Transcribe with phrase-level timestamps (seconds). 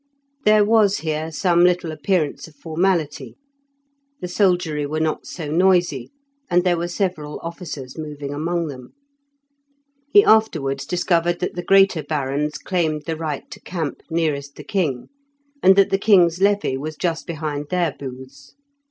[0.45, 3.37] There was here some little appearance of formality;
[4.19, 6.09] the soldiery were not so noisy,
[6.49, 8.95] and there were several officers moving among them.
[10.09, 15.09] He afterwards discovered that the greater barons claimed the right to camp nearest the king,
[15.61, 18.55] and that the king's levy was just behind their booths.